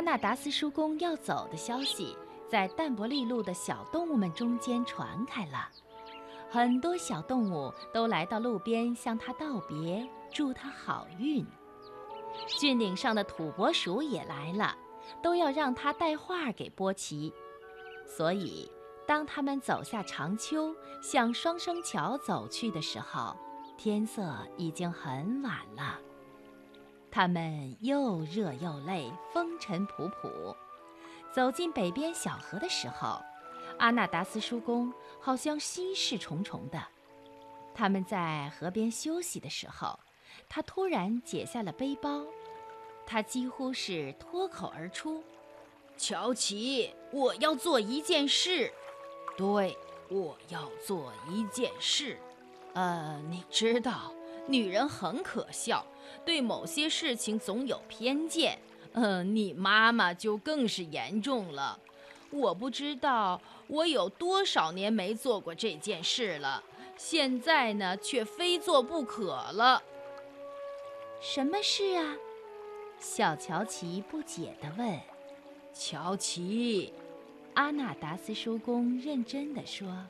[0.00, 2.16] 阿纳达斯叔公要走的消息
[2.48, 5.68] 在淡泊利路的小动物们中间传开了，
[6.48, 11.46] 很多小动物都来到路边向他道别，祝他好运。
[12.46, 14.74] 峻岭上的土拨鼠也来了，
[15.22, 17.30] 都要让他带话给波奇。
[18.06, 18.72] 所以，
[19.06, 23.36] 当他们走下长丘，向双生桥走去的时候，
[23.76, 26.00] 天色已经很晚了。
[27.10, 30.54] 他们又热又累，风尘仆仆。
[31.32, 33.20] 走进北边小河的时候，
[33.78, 36.82] 阿纳达斯叔公好像心事重重的。
[37.74, 39.98] 他们在河边休息的时候，
[40.48, 42.24] 他突然解下了背包，
[43.06, 45.22] 他几乎是脱口而出
[45.96, 48.72] ：“乔奇，我要做一件事。
[49.36, 49.76] 对，
[50.08, 52.18] 我要做一件事。
[52.74, 54.12] 呃，你知道，
[54.46, 55.84] 女人很可笑。”
[56.24, 58.58] 对某些事情总有偏见，
[58.92, 61.78] 嗯，你妈妈就更是严重了。
[62.30, 66.62] 我不知道我有多少年没做过这件事了，
[66.96, 69.82] 现在呢却非做不可了。
[71.20, 72.16] 什么事啊？
[72.98, 75.00] 小乔奇不解地问。
[75.72, 76.92] 乔奇，
[77.54, 80.06] 阿纳达斯叔公认真地说：“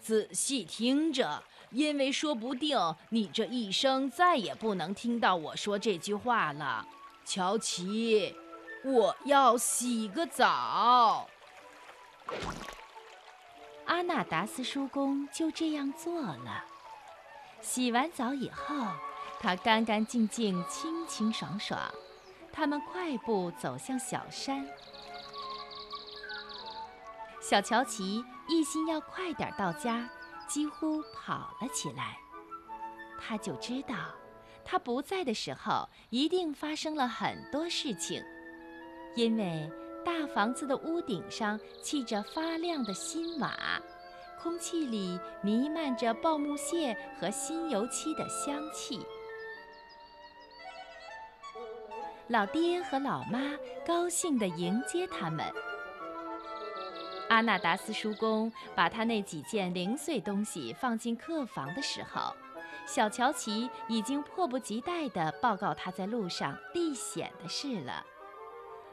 [0.00, 2.78] 仔细听着。”因为说不定
[3.10, 6.86] 你这一生再也不能听到我说这句话了，
[7.24, 8.34] 乔奇，
[8.84, 11.28] 我要洗个澡。
[13.86, 16.64] 阿纳达斯叔公就这样做了。
[17.60, 18.74] 洗完澡以后，
[19.40, 21.78] 他干干净净、清清爽爽。
[22.52, 24.66] 他们快步走向小山。
[27.40, 30.08] 小乔奇一心要快点到家。
[30.46, 32.18] 几乎跑了起来，
[33.18, 33.94] 他就知道，
[34.64, 38.22] 他不在的时候一定发生了很多事情，
[39.14, 39.70] 因为
[40.04, 43.54] 大房子的屋顶上砌着发亮的新瓦，
[44.40, 49.04] 空气里弥漫着爆木屑和新油漆的香气。
[52.28, 53.40] 老爹和老妈
[53.86, 55.44] 高兴地迎接他们。
[57.28, 62.34] 阿纳达斯叔公把他那几件零碎东西放进客房的时候，
[62.86, 68.04] 小乔奇已经迫不及待地报告他在路上历险的事了。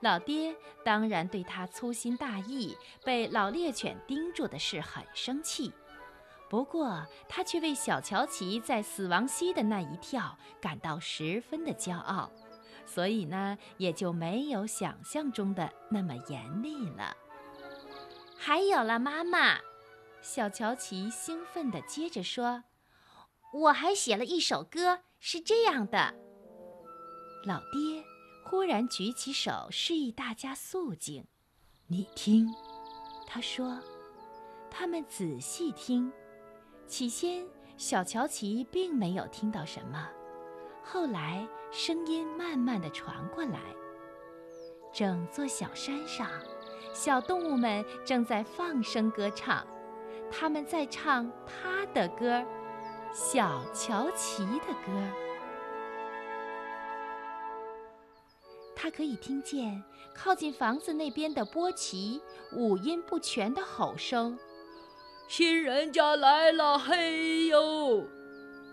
[0.00, 0.54] 老爹
[0.84, 5.72] 当然对他粗心大意、被老猎犬盯住的事很生气，
[6.50, 12.30] 不过他却为小乔奇在死亡溪的那一跳感到十分的骄傲，
[12.84, 17.16] 所以呢，也就没有想象中的那么严厉了。
[18.38, 19.58] 还有了，妈妈，
[20.20, 22.64] 小乔奇兴奋地接着说
[23.52, 26.14] ：“我还写了一首歌，是这样的。”
[27.44, 28.04] 老爹
[28.44, 31.26] 忽然举起手示意大家肃静
[31.88, 32.48] ，“你听。”
[33.26, 33.80] 他说。
[34.68, 36.12] 他们仔细听，
[36.86, 37.46] 起先
[37.78, 40.06] 小乔奇并没有听到什么，
[40.84, 43.58] 后来声音慢慢地传过来，
[44.92, 46.28] 整座小山上。
[46.92, 49.66] 小动物们正在放声歌唱，
[50.30, 52.44] 他们在唱他的歌，
[53.12, 54.92] 小乔奇的歌。
[58.74, 59.82] 他可以听见
[60.14, 62.20] 靠近房子那边的波奇
[62.52, 64.38] 五音不全的吼声
[65.28, 68.04] ：“新人家来了，嘿呦！”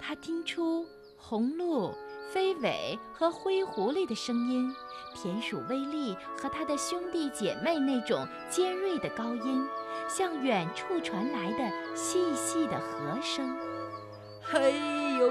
[0.00, 0.86] 他听出
[1.16, 1.92] 红鹿。
[2.32, 4.74] 飞尾和灰狐狸的声音，
[5.14, 9.66] 田鼠威利和他的兄弟姐妹那种尖锐的高音，
[10.08, 13.56] 向远处传来的细细的和声，
[14.42, 14.74] 嘿
[15.18, 15.30] 呦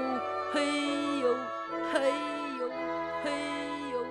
[0.52, 1.34] 嘿呦
[1.92, 2.10] 嘿
[2.58, 2.70] 呦
[3.22, 3.30] 嘿
[3.92, 4.04] 呦。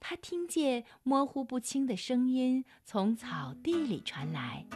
[0.00, 4.66] 他听见模糊不清的声音从草地里传来。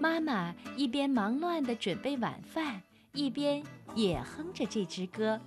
[0.00, 2.80] 妈妈一边忙乱地准备晚饭，
[3.12, 3.62] 一边
[3.94, 5.40] 也哼着这支歌。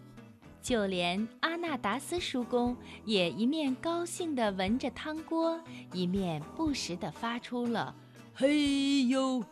[0.62, 2.76] 就连阿纳达斯叔公
[3.06, 5.60] 也一面高兴地闻着汤锅，
[5.94, 7.96] 一面不时地发出了
[8.36, 9.44] “嘿呦”。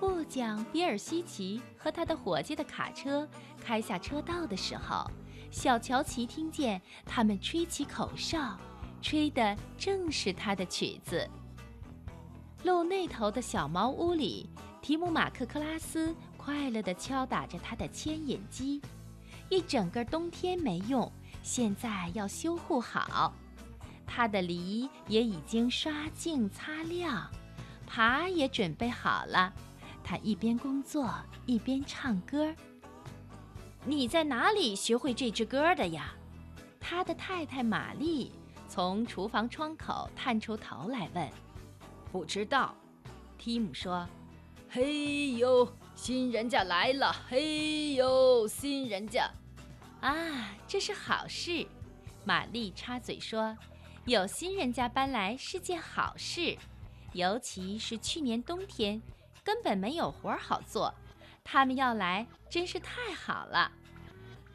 [0.00, 3.28] 不讲比尔西奇和他的伙计的卡车
[3.60, 5.08] 开下车道的时候，
[5.50, 8.58] 小乔奇听见他们吹起口哨，
[9.00, 11.28] 吹的正是他的曲子。
[12.64, 14.48] 路那头的小茅屋里，
[14.80, 18.80] 提姆马克克拉斯快乐地敲打着他的牵引机。
[19.48, 21.10] 一整个冬天没用，
[21.42, 23.34] 现在要修护好。
[24.06, 27.28] 他的犁也已经刷净擦亮，
[27.88, 29.52] 耙也准备好了。
[30.04, 31.12] 他一边工作
[31.46, 32.54] 一边唱歌。
[33.84, 36.12] 你在哪里学会这支歌的呀？
[36.78, 38.32] 他的太太玛丽
[38.68, 41.28] 从厨房窗口探出头来问。
[42.12, 42.76] 不知道，
[43.38, 44.06] 提姆说。
[44.68, 47.14] 嘿呦，新人家来了！
[47.28, 49.30] 嘿呦，新人家。
[50.00, 51.66] 啊，这是好事。
[52.24, 53.56] 玛丽插嘴说
[54.04, 56.56] ：“有新人家搬来是件好事，
[57.12, 59.00] 尤其是去年冬天
[59.42, 60.94] 根本没有活好做，
[61.42, 63.72] 他们要来真是太好了。”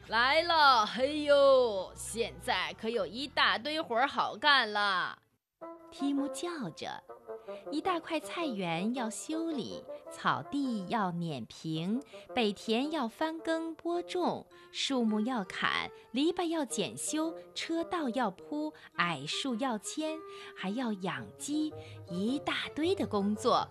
[0.08, 5.18] 来了，嘿呦，现在可有一大堆活儿好干了。
[5.90, 7.02] 提姆叫着。
[7.70, 9.82] 一大块菜园要修理，
[10.12, 12.02] 草地要碾平，
[12.34, 20.18] 北田要翻耕播种，树木要砍，篱笆要检修，车道要铺，矮树要牵，
[20.54, 21.72] 还要养鸡，
[22.10, 23.66] 一大堆的工作。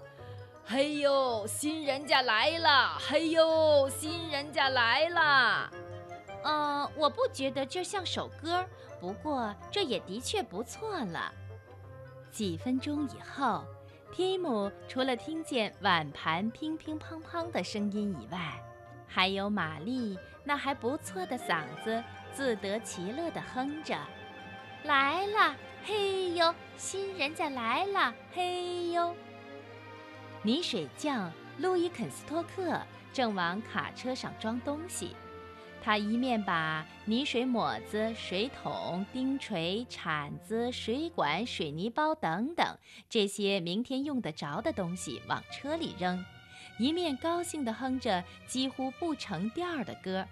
[0.65, 2.97] 嘿呦，新人家来了！
[2.99, 5.71] 嘿呦，新人家来了！
[6.43, 8.65] 嗯，我不觉得这像首歌，
[8.99, 11.31] 不过这也的确不错了。
[12.31, 13.63] 几分钟以后，
[14.12, 18.62] 提姆除了听见碗盘乒乒乓乓的声音以外，
[19.07, 22.03] 还有玛丽那还不错的嗓子
[22.33, 23.97] 自得其乐地哼着
[24.83, 29.15] ：“来了，嘿呦，新人家来了，嘿呦。”
[30.44, 32.80] 泥水匠路易肯斯托克
[33.12, 35.15] 正往卡车上装东西。
[35.87, 42.77] 他一面把泥水抹子、水桶、钉锤、铲子、水管、水泥包等等
[43.09, 46.21] 这些明天用得着的东西往车里扔，
[46.77, 50.27] 一面高兴地哼着几乎不成调的歌，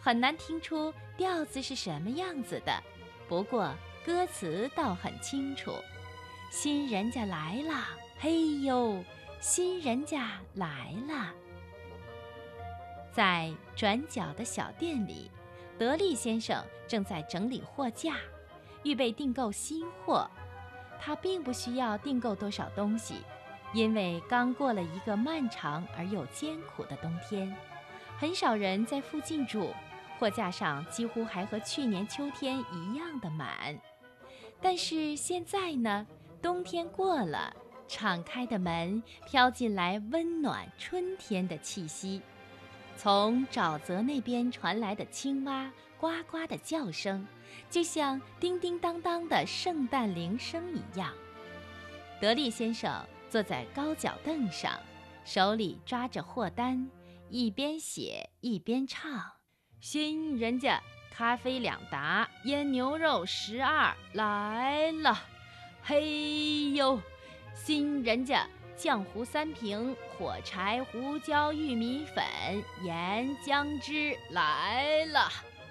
[0.00, 2.82] 很难听出调子是什么样子的。
[3.28, 3.72] 不过
[4.04, 5.70] 歌词倒很清楚
[6.50, 7.84] ：“新人家来了，
[8.18, 9.04] 嘿呦，
[9.40, 11.32] 新人家来了。”
[13.16, 15.30] 在转角的小店里，
[15.78, 18.16] 德利先生正在整理货架，
[18.82, 20.28] 预备订购新货。
[21.00, 23.14] 他并不需要订购多少东西，
[23.72, 27.56] 因为刚过了一个漫长而又艰苦的冬天，
[28.18, 29.72] 很少人在附近住，
[30.18, 33.74] 货架上几乎还和去年秋天一样的满。
[34.60, 36.06] 但是现在呢，
[36.42, 37.56] 冬天过了，
[37.88, 42.20] 敞开的门飘进来温暖春天的气息。
[42.96, 47.26] 从沼泽那边传来的青蛙呱呱的叫声，
[47.70, 51.12] 就像叮叮当当的圣诞铃声一样。
[52.20, 54.78] 德利先生坐在高脚凳上，
[55.24, 56.90] 手里抓着货单，
[57.28, 59.22] 一边写一边唱
[59.80, 60.82] ：“新人家
[61.12, 65.18] 咖啡两打，腌牛肉十二来了，
[65.82, 66.98] 嘿呦，
[67.54, 68.46] 新人家。”
[68.76, 72.24] 浆糊三瓶，火柴、胡椒、玉米粉、
[72.84, 75.28] 盐、姜汁来了。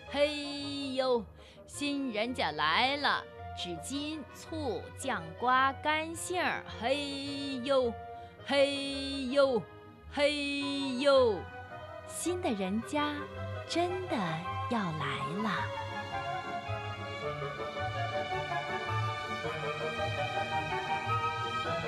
[0.09, 1.23] 嘿呦，
[1.67, 3.23] 新人家来了！
[3.57, 6.63] 纸巾、醋、酱瓜、干杏儿。
[6.81, 7.93] 嘿呦，
[8.45, 9.61] 嘿呦，
[10.11, 11.39] 嘿呦，
[12.07, 13.13] 新的人家
[13.69, 14.15] 真的
[14.69, 15.51] 要来了。
[21.65, 21.85] Thank